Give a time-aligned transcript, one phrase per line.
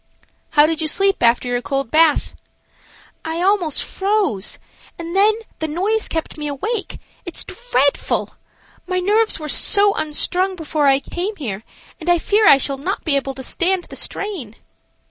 [0.57, 2.33] "How did you sleep after your cold bath?"
[3.23, 4.57] "I almost froze,
[4.97, 6.97] and then the noise kept me awake.
[7.23, 8.33] It's dreadful!
[8.87, 11.63] My nerves were so unstrung before I came here,
[11.99, 14.55] and I fear I shall not be able to stand the strain."